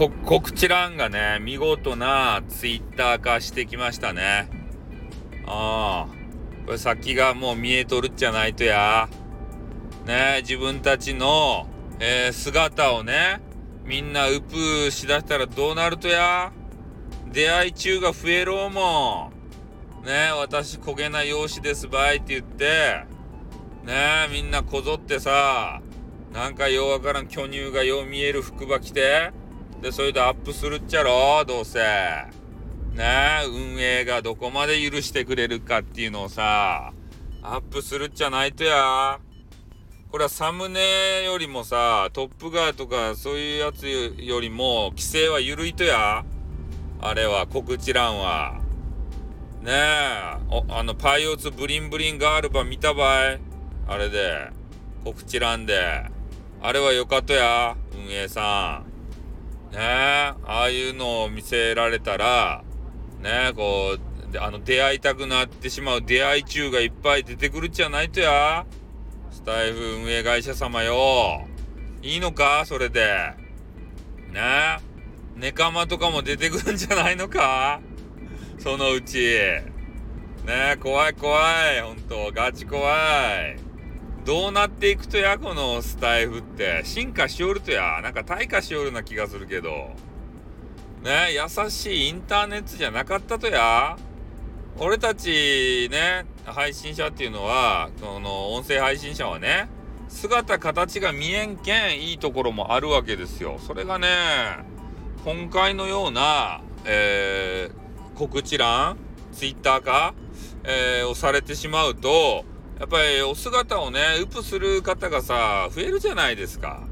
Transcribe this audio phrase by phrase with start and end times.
[0.00, 4.48] こ、告知欄がね、見事なツイッター化してきましたね。
[5.46, 6.64] ああ。
[6.64, 9.10] これ先がもう見えとるっちゃないとや。
[10.06, 11.68] ね自分たちの、
[11.98, 13.42] えー、姿をね、
[13.84, 16.50] みんなウプしだしたらどうなるとや。
[17.30, 19.32] 出会い中が増えろも
[20.02, 20.06] ん。
[20.06, 23.04] ね私焦げな容姿ですばいって言って、
[23.84, 25.82] ねみんなこぞってさ、
[26.32, 29.32] なんかようわからん巨乳がよう見える服ば着て、
[29.80, 31.44] で、それでアップするっちゃろ？
[31.46, 31.80] どうせ。
[31.80, 33.44] ね？
[33.46, 36.92] 運営がどこまで許してくれるかっていうのをさ、
[37.42, 39.18] アップするっちゃないとや。
[40.10, 46.24] これはサムネよりもさ、トップガーとかそういうやつよりも規制は緩いとや。
[47.00, 48.60] あれは、告知欄は。
[49.62, 49.70] ね？
[49.72, 49.74] え、
[50.68, 53.40] あの、パイオツブリンブリンガールバ見たばい？
[53.88, 54.50] あれで、
[55.04, 56.04] 告知欄で。
[56.60, 58.89] あれはよかったや、運営さん。
[59.72, 62.64] ねえ、ああいうのを見せられたら、
[63.22, 63.96] ねこ
[64.32, 68.66] う、あの、出会いたくなってしまう出会い中がいっぱい出てくるじゃないとや。
[69.30, 71.46] スタイフ運営会社様よ。
[72.02, 72.64] いいのか？
[72.66, 73.06] それで。
[74.32, 74.78] ねえ。
[75.36, 77.80] ネカマとかも出てくるんじゃないのか？
[78.58, 79.18] そのうち。
[79.18, 79.62] ね
[80.46, 81.40] え、怖い怖
[81.72, 81.80] い。
[81.82, 83.56] ほんと、ガチ怖い。
[84.30, 86.82] どうなっていくとや、このスタイフって。
[86.84, 87.98] 進化しおるとや。
[88.00, 89.70] なんか退化しおるような気がするけど。
[91.02, 93.96] ね優しいインターネットじゃなかったとや
[94.78, 99.68] 俺たちね配信者っていうのはその音声配信者はね
[100.08, 104.08] 姿形が見えんけんいいところもあるわけですよそれがね
[105.24, 108.96] 今回のような、えー、告知欄
[109.32, 110.14] ツイッターか、
[110.64, 112.44] えー、をされてしまうと
[112.80, 116.88] やっぱりお姿をねウプする方がさ増えるじゃないですか。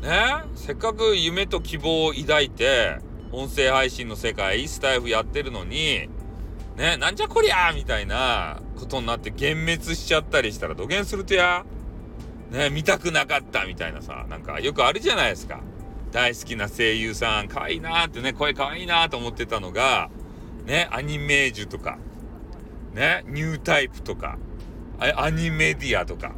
[0.00, 0.44] ね？
[0.54, 2.98] せっかく夢と希望を抱いて
[3.32, 6.08] 音声配信の世界、スタイフやってるのに、
[6.76, 11.64] ね、なんじゃこりゃみたいなことになって幻滅しちゃったりしたら土下するとや、
[12.50, 15.60] ね、見たくなかったみたいなさ、なんかよくあるじゃないですか。
[16.12, 20.10] 大好きな声優さん、可愛いなーってね、声可愛いなーと思ってたのが、
[20.64, 21.98] ね、アニメージュとか、
[22.92, 24.38] ね、ニュータイプとか、
[24.98, 26.32] アニメディアとか、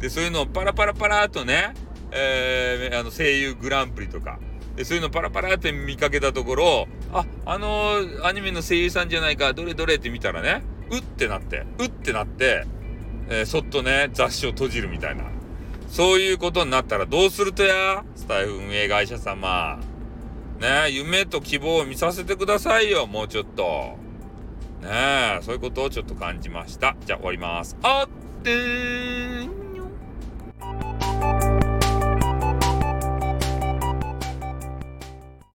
[0.00, 1.74] で、そういうのをパラパラパラーとね、
[2.10, 4.38] えー、あの声優グランプリとか、
[4.78, 12.64] でそういうのパラパラって見かけたところああのアニメの声優さんじゃないかどれどれって見たらねうってなってうってなって、
[13.28, 15.24] えー、そっとね雑誌を閉じるみたいな。
[15.88, 19.80] そういうことになったらどうするとやスタイフ運営会社様。
[20.60, 23.96] ね夢と希望を見させてくださいよもうちょっと。
[24.78, 25.38] ね。
[25.38, 26.96] えそういうことをちょっと感じました。
[27.04, 27.76] じゃあ終わります。
[27.82, 29.67] あってー